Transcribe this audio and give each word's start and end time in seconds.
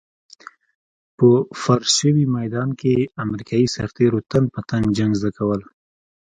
په 1.17 1.29
فرش 1.61 1.87
شوي 1.99 2.25
ميدان 2.37 2.69
کې 2.79 2.95
امريکايي 3.23 3.67
سرتېرو 3.75 4.19
تن 4.31 4.43
په 4.53 4.59
تن 4.69 4.83
جنګ 4.97 5.11
زده 5.19 5.31
کول. 5.37 5.61